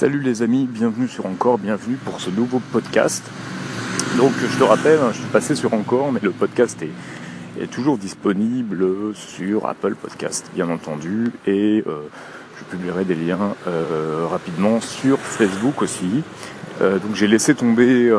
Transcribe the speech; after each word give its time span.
Salut 0.00 0.22
les 0.22 0.40
amis, 0.40 0.66
bienvenue 0.66 1.08
sur 1.08 1.26
Encore, 1.26 1.58
bienvenue 1.58 1.96
pour 1.96 2.22
ce 2.22 2.30
nouveau 2.30 2.58
podcast. 2.72 3.22
Donc 4.16 4.32
je 4.50 4.58
te 4.58 4.64
rappelle, 4.64 4.98
hein, 4.98 5.10
je 5.12 5.18
suis 5.18 5.28
passé 5.28 5.54
sur 5.54 5.74
Encore, 5.74 6.10
mais 6.10 6.20
le 6.22 6.30
podcast 6.30 6.82
est, 6.82 7.66
toujours 7.66 7.98
disponible 7.98 9.14
sur 9.14 9.66
Apple 9.66 9.94
Podcast, 9.96 10.50
bien 10.54 10.70
entendu, 10.70 11.32
et 11.46 11.84
euh, 11.86 12.08
je 12.58 12.64
publierai 12.64 13.04
des 13.04 13.14
liens 13.14 13.54
euh, 13.68 14.26
rapidement 14.26 14.80
sur 14.80 15.18
Facebook 15.18 15.82
aussi. 15.82 16.22
Euh, 16.80 16.98
donc 16.98 17.14
j'ai 17.14 17.26
laissé 17.26 17.54
tomber, 17.54 18.10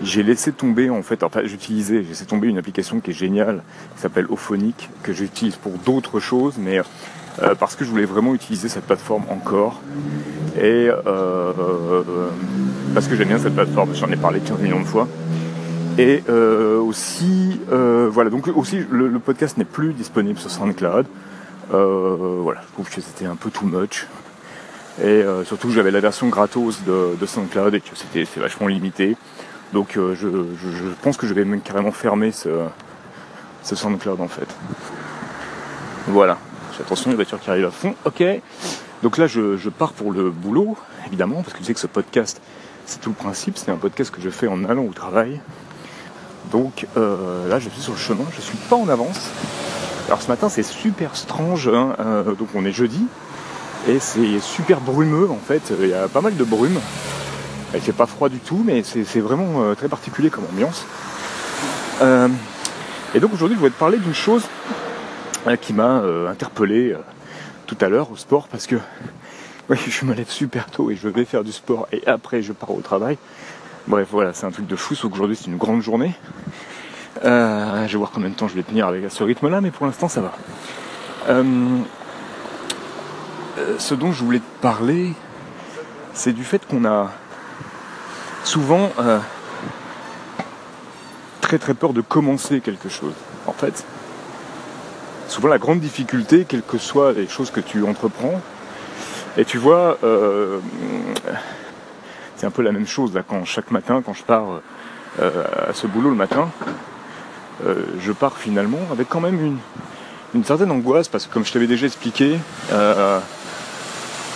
j'ai 0.00 0.22
laissé 0.22 0.52
tomber 0.52 0.90
en 0.90 1.02
fait, 1.02 1.24
enfin 1.24 1.40
j'utilisais, 1.42 2.04
j'ai 2.04 2.10
laissé 2.10 2.24
tomber 2.24 2.46
une 2.46 2.58
application 2.58 3.00
qui 3.00 3.10
est 3.10 3.14
géniale, 3.14 3.64
qui 3.96 4.02
s'appelle 4.02 4.26
Ophonic, 4.30 4.90
que 5.02 5.12
j'utilise 5.12 5.56
pour 5.56 5.72
d'autres 5.72 6.20
choses, 6.20 6.54
mais 6.56 6.78
euh, 7.42 7.54
parce 7.54 7.76
que 7.76 7.84
je 7.84 7.90
voulais 7.90 8.04
vraiment 8.04 8.34
utiliser 8.34 8.68
cette 8.68 8.84
plateforme 8.84 9.24
encore. 9.30 9.80
Et 10.56 10.88
euh, 11.06 11.52
parce 12.94 13.06
que 13.06 13.14
j'aime 13.14 13.28
bien 13.28 13.38
cette 13.38 13.54
plateforme, 13.54 13.94
j'en 13.94 14.10
ai 14.10 14.16
parlé 14.16 14.40
15 14.40 14.58
millions 14.60 14.80
de 14.80 14.86
fois. 14.86 15.06
Et 15.98 16.22
euh, 16.28 16.80
aussi, 16.80 17.60
voilà, 17.68 18.30
donc 18.30 18.48
aussi 18.48 18.84
le, 18.90 19.18
podcast 19.18 19.56
n'est 19.56 19.64
plus 19.64 19.92
disponible 19.92 20.38
sur 20.38 20.50
SoundCloud. 20.50 21.06
voilà, 21.70 22.60
je 22.66 22.72
trouve 22.72 22.88
que 22.88 23.00
c'était 23.00 23.26
un 23.26 23.36
peu 23.36 23.50
too 23.50 23.66
much. 23.66 24.06
Et 25.04 25.22
surtout 25.44 25.70
j'avais 25.70 25.92
la 25.92 26.00
version 26.00 26.28
gratos 26.28 26.82
de, 26.84 27.26
SoundCloud 27.26 27.74
et 27.74 27.80
que 27.80 27.88
c'était 27.94 28.26
vachement 28.40 28.66
limité. 28.66 29.16
Donc 29.72 29.94
je, 29.94 30.28
pense 31.02 31.16
que 31.16 31.26
je 31.26 31.34
vais 31.34 31.44
même 31.44 31.60
carrément 31.60 31.92
fermer 31.92 32.32
ce, 32.32 32.48
ce 33.62 33.76
SoundCloud 33.76 34.20
en 34.20 34.28
fait. 34.28 34.48
Voilà 36.08 36.38
attention, 36.80 37.10
les 37.10 37.16
voitures 37.16 37.40
qui 37.40 37.50
arrivent 37.50 37.66
à 37.66 37.70
fond. 37.70 37.94
Ok. 38.04 38.22
Donc 39.02 39.16
là, 39.16 39.26
je, 39.26 39.68
pars 39.68 39.92
pour 39.92 40.12
le 40.12 40.30
boulot, 40.30 40.76
évidemment, 41.06 41.42
parce 41.42 41.52
que 41.52 41.58
tu 41.58 41.64
sais 41.64 41.74
que 41.74 41.80
ce 41.80 41.86
podcast, 41.86 42.40
c'est 42.86 43.00
tout 43.00 43.10
le 43.10 43.14
principe. 43.14 43.56
C'est 43.56 43.70
un 43.70 43.76
podcast 43.76 44.10
que 44.10 44.20
je 44.20 44.30
fais 44.30 44.48
en 44.48 44.64
allant 44.64 44.84
au 44.84 44.92
travail. 44.92 45.40
Donc 46.50 46.86
euh, 46.96 47.48
là, 47.48 47.58
je 47.58 47.68
suis 47.68 47.80
sur 47.80 47.92
le 47.92 47.98
chemin. 47.98 48.24
Je 48.34 48.40
suis 48.40 48.56
pas 48.56 48.76
en 48.76 48.88
avance. 48.88 49.30
Alors 50.06 50.22
ce 50.22 50.28
matin, 50.28 50.48
c'est 50.48 50.62
super 50.62 51.14
strange. 51.16 51.68
Hein, 51.68 51.94
euh, 52.00 52.34
donc 52.34 52.48
on 52.54 52.64
est 52.64 52.72
jeudi. 52.72 53.06
Et 53.86 54.00
c'est 54.00 54.40
super 54.40 54.80
brumeux, 54.80 55.30
en 55.30 55.38
fait. 55.38 55.72
Il 55.80 55.88
y 55.88 55.94
a 55.94 56.08
pas 56.08 56.20
mal 56.20 56.36
de 56.36 56.44
brume. 56.44 56.80
Il 57.74 57.80
fait 57.80 57.92
pas 57.92 58.06
froid 58.06 58.28
du 58.28 58.38
tout, 58.38 58.62
mais 58.66 58.82
c'est 58.82 59.20
vraiment 59.20 59.62
euh, 59.62 59.74
très 59.74 59.88
particulier 59.88 60.30
comme 60.30 60.44
ambiance. 60.44 60.84
et 63.14 63.20
donc 63.20 63.32
aujourd'hui, 63.32 63.54
je 63.54 63.60
voulais 63.60 63.70
te 63.70 63.78
parler 63.78 63.98
d'une 63.98 64.14
chose 64.14 64.42
qui 65.60 65.72
m'a 65.72 66.00
euh, 66.00 66.28
interpellé 66.28 66.92
euh, 66.92 66.98
tout 67.66 67.76
à 67.80 67.88
l'heure 67.88 68.10
au 68.10 68.16
sport 68.16 68.48
parce 68.48 68.66
que 68.66 68.76
je 69.70 70.04
me 70.04 70.14
lève 70.14 70.28
super 70.28 70.66
tôt 70.66 70.90
et 70.90 70.96
je 70.96 71.08
vais 71.08 71.24
faire 71.24 71.44
du 71.44 71.52
sport 71.52 71.88
et 71.92 72.06
après 72.06 72.42
je 72.42 72.52
pars 72.52 72.70
au 72.70 72.80
travail. 72.80 73.18
Bref, 73.86 74.08
voilà, 74.10 74.34
c'est 74.34 74.44
un 74.44 74.50
truc 74.50 74.66
de 74.66 74.76
fou, 74.76 74.94
sauf 74.94 75.10
qu'aujourd'hui 75.10 75.36
c'est 75.36 75.46
une 75.46 75.56
grande 75.56 75.80
journée. 75.80 76.12
je 77.22 77.86
vais 77.86 77.98
voir 77.98 78.10
combien 78.12 78.28
de 78.28 78.34
temps 78.34 78.48
je 78.48 78.54
vais 78.54 78.62
tenir 78.62 78.86
avec 78.86 79.10
ce 79.10 79.24
rythme-là, 79.24 79.62
mais 79.62 79.70
pour 79.70 79.86
l'instant 79.86 80.08
ça 80.08 80.20
va. 80.20 80.34
ce 83.78 83.94
dont 83.94 84.12
je 84.12 84.24
voulais 84.24 84.40
te 84.40 84.60
parler, 84.60 85.14
c'est 86.12 86.34
du 86.34 86.44
fait 86.44 86.66
qu'on 86.66 86.84
a 86.84 87.10
souvent 88.44 88.90
très 91.40 91.58
très 91.58 91.72
peur 91.72 91.94
de 91.94 92.02
commencer 92.02 92.60
quelque 92.60 92.90
chose. 92.90 93.14
En 93.46 93.54
fait, 93.54 93.86
souvent 95.28 95.48
la 95.48 95.58
grande 95.58 95.80
difficulté, 95.80 96.44
quelles 96.48 96.62
que 96.62 96.78
soient 96.78 97.12
les 97.12 97.28
choses 97.28 97.50
que 97.50 97.60
tu 97.60 97.84
entreprends. 97.84 98.40
Et 99.36 99.44
tu 99.44 99.58
vois, 99.58 99.98
euh, 100.02 100.58
c'est 102.36 102.46
un 102.46 102.50
peu 102.50 102.62
la 102.62 102.72
même 102.72 102.86
chose 102.86 103.14
là, 103.14 103.22
quand 103.26 103.44
chaque 103.44 103.70
matin, 103.70 104.02
quand 104.04 104.14
je 104.14 104.24
pars 104.24 104.60
euh, 105.20 105.44
à 105.68 105.72
ce 105.74 105.86
boulot 105.86 106.10
le 106.10 106.16
matin, 106.16 106.50
euh, 107.64 107.84
je 108.00 108.12
pars 108.12 108.36
finalement 108.36 108.80
avec 108.90 109.08
quand 109.08 109.20
même 109.20 109.58
une, 110.34 110.44
certaine 110.44 110.70
angoisse 110.70 111.08
parce 111.08 111.26
que 111.26 111.32
comme 111.32 111.44
je 111.44 111.52
t'avais 111.52 111.66
déjà 111.66 111.86
expliqué, 111.86 112.38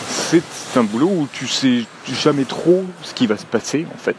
c'est 0.08 0.42
un 0.76 0.84
boulot 0.84 1.08
où 1.08 1.28
tu 1.32 1.46
sais 1.46 1.84
jamais 2.06 2.44
trop 2.44 2.84
ce 3.02 3.14
qui 3.14 3.26
va 3.26 3.36
se 3.36 3.46
passer 3.46 3.86
en 3.94 3.98
fait. 3.98 4.16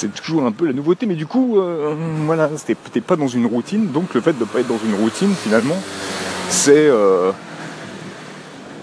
C'est 0.00 0.14
toujours 0.14 0.44
un 0.44 0.52
peu 0.52 0.64
la 0.64 0.72
nouveauté, 0.72 1.06
mais 1.06 1.16
du 1.16 1.26
coup, 1.26 1.58
euh, 1.58 1.92
voilà, 2.24 2.48
t'es 2.92 3.00
pas 3.00 3.16
dans 3.16 3.26
une 3.26 3.46
routine, 3.46 3.90
donc 3.90 4.14
le 4.14 4.20
fait 4.20 4.38
de 4.38 4.44
pas 4.44 4.60
être 4.60 4.68
dans 4.68 4.78
une 4.78 4.94
routine 4.94 5.34
finalement, 5.34 5.74
c'est 6.48 6.86
euh, 6.86 7.32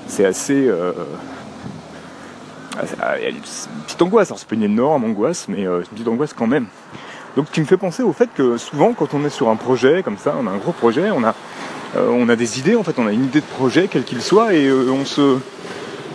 c'est 0.08 0.26
assez 0.26 0.68
euh, 0.68 0.92
ah, 3.00 3.18
une 3.18 3.40
petite 3.86 4.02
angoisse. 4.02 4.28
Alors 4.28 4.40
c'est 4.40 4.50
pas 4.50 4.56
une 4.56 4.64
énorme 4.64 5.06
angoisse, 5.06 5.46
mais 5.48 5.62
une 5.62 5.84
petite 5.84 6.10
angoisse 6.10 6.34
quand 6.34 6.48
même. 6.48 6.66
Donc 7.38 7.50
tu 7.50 7.62
me 7.62 7.66
fais 7.66 7.78
penser 7.78 8.04
au 8.04 8.12
fait 8.12 8.30
que 8.36 8.58
souvent 8.58 8.92
quand 8.92 9.14
on 9.14 9.24
est 9.24 9.30
sur 9.30 9.48
un 9.48 9.56
projet 9.56 10.04
comme 10.04 10.18
ça, 10.18 10.36
on 10.38 10.48
a 10.48 10.52
un 10.52 10.58
gros 10.58 10.74
projet, 10.74 11.12
on 11.12 11.24
a 11.24 11.34
on 11.98 12.28
a 12.28 12.36
des 12.36 12.60
idées 12.60 12.76
en 12.76 12.84
fait, 12.84 13.00
on 13.00 13.08
a 13.08 13.14
une 13.14 13.24
idée 13.24 13.40
de 13.40 13.46
projet 13.56 13.88
quel 13.90 14.04
qu'il 14.04 14.22
soit 14.22 14.54
et 14.54 14.70
on 14.70 15.06
se 15.06 15.38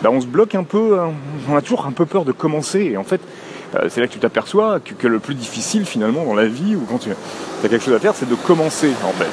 bah, 0.02 0.10
on 0.12 0.20
se 0.20 0.26
bloque 0.26 0.54
un 0.54 0.64
peu, 0.64 1.00
hein. 1.00 1.12
on 1.48 1.56
a 1.56 1.62
toujours 1.62 1.86
un 1.86 1.92
peu 1.92 2.04
peur 2.04 2.26
de 2.26 2.32
commencer. 2.32 2.80
Et 2.80 2.96
en 2.96 3.04
fait, 3.04 3.20
euh, 3.20 3.59
c'est 3.88 4.00
là 4.00 4.06
que 4.06 4.12
tu 4.12 4.18
t'aperçois 4.18 4.80
que, 4.80 5.06
le 5.06 5.18
plus 5.18 5.34
difficile 5.34 5.84
finalement 5.84 6.24
dans 6.24 6.34
la 6.34 6.46
vie 6.46 6.76
ou 6.76 6.86
quand 6.88 6.98
tu 6.98 7.10
as 7.10 7.68
quelque 7.68 7.84
chose 7.84 7.94
à 7.94 8.00
faire, 8.00 8.14
c'est 8.14 8.28
de 8.28 8.34
commencer 8.34 8.92
en 9.04 9.12
fait. 9.12 9.30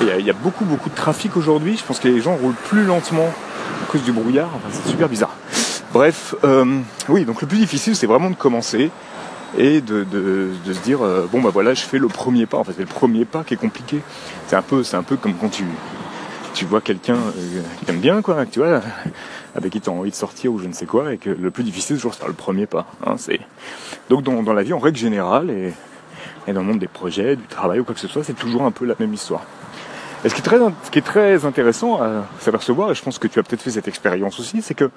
Il 0.00 0.24
y, 0.24 0.30
a 0.30 0.32
beaucoup 0.32 0.64
beaucoup 0.64 0.90
de 0.90 0.94
trafic 0.94 1.36
aujourd'hui. 1.36 1.76
Je 1.76 1.84
pense 1.84 1.98
que 1.98 2.06
les 2.06 2.20
gens 2.20 2.36
roulent 2.36 2.54
plus 2.54 2.84
lentement 2.84 3.26
à 3.82 3.90
cause 3.90 4.02
du 4.02 4.12
brouillard. 4.12 4.48
C'est 4.70 4.90
super 4.90 5.08
bizarre. 5.08 5.34
Bref, 5.92 6.36
euh, 6.44 6.78
oui, 7.08 7.24
donc 7.24 7.40
le 7.40 7.48
plus 7.48 7.58
difficile, 7.58 7.96
c'est 7.96 8.06
vraiment 8.06 8.30
de 8.30 8.36
commencer 8.36 8.90
et 9.56 9.80
de, 9.80 10.04
se 10.64 10.78
dire 10.80 11.02
euh, 11.02 11.26
bon 11.32 11.40
bah 11.40 11.50
voilà, 11.52 11.74
je 11.74 11.82
fais 11.82 11.98
le 11.98 12.08
premier 12.08 12.46
pas. 12.46 12.58
En 12.58 12.64
fait, 12.64 12.74
c'est 12.76 12.82
le 12.82 12.86
premier 12.86 13.24
pas 13.24 13.42
qui 13.42 13.54
est 13.54 13.58
compliqué. 13.58 14.00
C'est 14.46 14.56
un 14.56 14.62
peu, 14.62 14.84
c'est 14.84 14.96
un 14.96 15.02
peu 15.02 15.16
comme 15.16 15.34
quand 15.34 15.48
tu 15.48 15.64
tu 16.54 16.64
vois 16.64 16.80
quelqu'un 16.80 17.18
qui 17.78 17.84
t'aime 17.84 18.00
bien 18.00 18.22
quoi, 18.22 18.46
tu 18.46 18.60
vois, 18.60 18.80
avec 19.54 19.72
qui 19.72 19.80
tu 19.80 19.90
as 19.90 19.92
envie 19.92 20.10
de 20.10 20.16
sortir 20.16 20.52
ou 20.52 20.58
je 20.58 20.66
ne 20.66 20.72
sais 20.72 20.86
quoi, 20.86 21.12
et 21.12 21.18
que 21.18 21.30
le 21.30 21.50
plus 21.50 21.64
difficile, 21.64 21.96
c'est 21.96 22.08
toujours 22.08 22.26
le 22.26 22.32
premier 22.32 22.66
pas. 22.66 22.86
Hein. 23.06 23.16
Donc 24.08 24.22
dans, 24.22 24.52
la 24.52 24.62
vie, 24.62 24.72
en 24.72 24.78
règle 24.78 24.98
générale, 24.98 25.50
et, 25.50 25.72
dans 26.52 26.60
le 26.60 26.66
monde 26.66 26.78
des 26.78 26.88
projets, 26.88 27.36
du 27.36 27.44
travail 27.44 27.80
ou 27.80 27.84
quoi 27.84 27.94
que 27.94 28.00
ce 28.00 28.08
soit, 28.08 28.24
c'est 28.24 28.36
toujours 28.36 28.62
un 28.62 28.70
peu 28.70 28.86
la 28.86 28.94
même 28.98 29.12
histoire. 29.12 29.42
Et 30.24 30.28
ce 30.28 30.34
qui 30.34 30.40
est 30.40 30.44
très, 30.44 30.58
ce 30.58 30.90
qui 30.90 30.98
est 30.98 31.02
très 31.02 31.44
intéressant 31.44 32.02
à 32.02 32.24
s'apercevoir, 32.40 32.90
et 32.90 32.94
je 32.94 33.02
pense 33.02 33.18
que 33.18 33.28
tu 33.28 33.38
as 33.38 33.42
peut-être 33.42 33.62
fait 33.62 33.70
cette 33.70 33.88
expérience 33.88 34.40
aussi, 34.40 34.62
c'est 34.62 34.74
que 34.74 34.90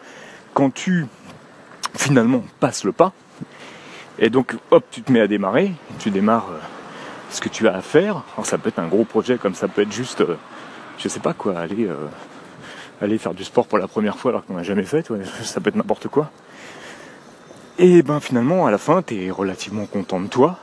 quand 0.53 0.73
tu 0.73 1.05
finalement 1.95 2.43
passes 2.59 2.83
le 2.83 2.91
pas, 2.91 3.11
et 4.19 4.29
donc 4.29 4.55
hop, 4.71 4.83
tu 4.91 5.01
te 5.01 5.11
mets 5.11 5.21
à 5.21 5.27
démarrer, 5.27 5.71
tu 5.99 6.09
démarres 6.09 6.49
euh, 6.51 6.59
ce 7.29 7.41
que 7.41 7.49
tu 7.49 7.67
as 7.67 7.75
à 7.75 7.81
faire. 7.81 8.23
Alors 8.35 8.45
ça 8.45 8.57
peut 8.57 8.69
être 8.69 8.79
un 8.79 8.87
gros 8.87 9.03
projet 9.03 9.37
comme 9.37 9.55
ça 9.55 9.67
peut 9.67 9.81
être 9.81 9.91
juste, 9.91 10.21
euh, 10.21 10.37
je 10.97 11.07
sais 11.07 11.19
pas 11.19 11.33
quoi, 11.33 11.57
aller 11.59 11.87
euh, 11.87 12.07
aller 13.01 13.17
faire 13.17 13.33
du 13.33 13.43
sport 13.43 13.67
pour 13.67 13.77
la 13.77 13.87
première 13.87 14.17
fois 14.17 14.31
alors 14.31 14.45
qu'on 14.45 14.53
n'a 14.53 14.63
jamais 14.63 14.83
fait, 14.83 15.07
ça 15.43 15.59
peut 15.59 15.69
être 15.69 15.75
n'importe 15.75 16.07
quoi. 16.07 16.31
Et 17.77 18.03
ben 18.03 18.19
finalement, 18.19 18.67
à 18.67 18.71
la 18.71 18.77
fin, 18.77 19.01
tu 19.01 19.25
es 19.25 19.31
relativement 19.31 19.85
content 19.85 20.19
de 20.19 20.27
toi. 20.27 20.59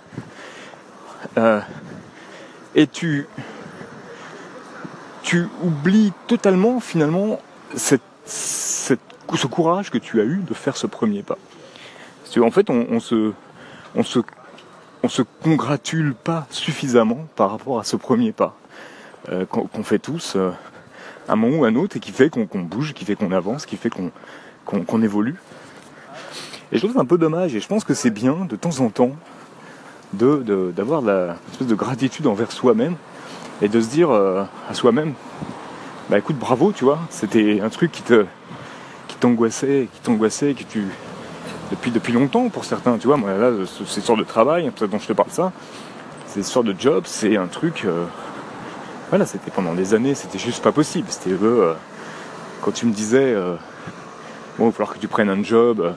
Euh, 1.36 1.60
et 2.74 2.86
tu, 2.86 3.26
oublies 5.62 6.12
totalement 6.28 6.80
finalement 6.80 7.40
ce 7.74 9.46
courage 9.50 9.90
que 9.90 9.98
tu 9.98 10.20
as 10.20 10.24
eu 10.24 10.36
de 10.48 10.54
faire 10.54 10.76
ce 10.76 10.86
premier 10.86 11.22
pas. 11.22 11.38
en 12.38 12.50
fait, 12.50 12.70
on, 12.70 12.86
on, 12.88 13.00
se, 13.00 13.32
on 13.94 14.04
se 15.08 15.22
congratule 15.42 16.14
pas 16.14 16.46
suffisamment 16.50 17.26
par 17.34 17.50
rapport 17.50 17.80
à 17.80 17.84
ce 17.84 17.96
premier 17.96 18.32
pas 18.32 18.56
euh, 19.30 19.44
qu'on 19.46 19.82
fait 19.82 19.98
tous. 19.98 20.34
Euh, 20.36 20.50
un 21.28 21.36
moment 21.36 21.58
ou 21.58 21.64
un 21.64 21.74
autre 21.74 21.96
et 21.96 22.00
qui 22.00 22.12
fait 22.12 22.30
qu'on 22.30 22.46
bouge, 22.60 22.94
qui 22.94 23.04
fait 23.04 23.14
qu'on 23.14 23.32
avance, 23.32 23.66
qui 23.66 23.76
fait 23.76 23.90
qu'on 23.90 25.02
évolue. 25.02 25.36
Et 26.72 26.78
je 26.78 26.86
trouve 26.86 26.98
un 26.98 27.04
peu 27.04 27.18
dommage 27.18 27.54
et 27.54 27.60
je 27.60 27.66
pense 27.66 27.84
que 27.84 27.94
c'est 27.94 28.10
bien 28.10 28.46
de 28.48 28.56
temps 28.56 28.80
en 28.80 28.90
temps 28.90 29.12
d'avoir 30.12 31.02
de, 31.02 31.08
la 31.08 31.36
espèce 31.52 31.66
de 31.66 31.74
gratitude 31.74 32.26
envers 32.26 32.50
soi-même 32.50 32.96
et 33.60 33.68
de 33.68 33.80
se 33.80 33.88
dire 33.88 34.10
euh, 34.10 34.44
à 34.68 34.74
soi-même 34.74 35.12
bah 36.08 36.16
écoute 36.16 36.36
bravo 36.38 36.72
tu 36.72 36.84
vois 36.84 37.00
c'était 37.10 37.60
un 37.60 37.68
truc 37.68 37.92
qui 37.92 38.00
te 38.00 38.24
qui 39.06 39.16
t'angoissait 39.16 39.88
qui 39.92 40.00
t'angoissait 40.00 40.54
tu 40.54 40.86
depuis 41.70 42.12
longtemps 42.12 42.48
pour 42.48 42.64
certains 42.64 42.96
tu 42.96 43.06
vois 43.06 43.18
moi 43.18 43.36
là 43.36 43.50
ces 43.86 44.00
sortes 44.00 44.18
de 44.18 44.24
travail 44.24 44.70
dont 44.80 44.98
je 44.98 45.06
te 45.06 45.12
parle 45.12 45.30
ça 45.30 45.52
ces 46.26 46.42
sortes 46.42 46.66
de 46.66 46.74
jobs 46.78 47.04
c'est 47.04 47.36
un 47.36 47.48
truc 47.48 47.84
voilà, 49.10 49.26
c'était 49.26 49.50
pendant 49.50 49.74
des 49.74 49.94
années, 49.94 50.14
c'était 50.14 50.38
juste 50.38 50.62
pas 50.62 50.72
possible. 50.72 51.06
C'était 51.10 51.30
euh, 51.30 51.74
quand 52.60 52.72
tu 52.72 52.86
me 52.86 52.92
disais, 52.92 53.32
euh, 53.34 53.54
bon, 54.58 54.66
il 54.66 54.66
va 54.66 54.72
falloir 54.72 54.94
que 54.94 54.98
tu 54.98 55.08
prennes 55.08 55.30
un 55.30 55.42
job 55.42 55.80
euh, 55.80 55.92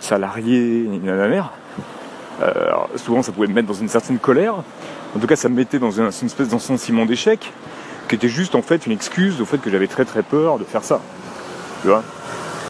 salarié, 0.00 0.88
nanana, 1.02 1.52
euh, 2.42 2.72
souvent 2.96 3.22
ça 3.22 3.32
pouvait 3.32 3.46
me 3.46 3.54
mettre 3.54 3.68
dans 3.68 3.74
une 3.74 3.88
certaine 3.88 4.18
colère. 4.18 4.54
En 5.14 5.18
tout 5.18 5.26
cas, 5.26 5.36
ça 5.36 5.48
me 5.48 5.54
mettait 5.54 5.78
dans 5.78 5.90
une, 5.90 6.06
espèce 6.06 6.48
d'ensentiment 6.48 7.04
d'échec, 7.04 7.52
qui 8.08 8.14
était 8.14 8.28
juste 8.28 8.54
en 8.54 8.62
fait 8.62 8.86
une 8.86 8.92
excuse 8.92 9.40
au 9.40 9.44
fait 9.44 9.58
que 9.58 9.70
j'avais 9.70 9.88
très 9.88 10.04
très 10.04 10.22
peur 10.22 10.58
de 10.58 10.64
faire 10.64 10.84
ça. 10.84 11.00
Tu 11.82 11.88
vois? 11.88 12.02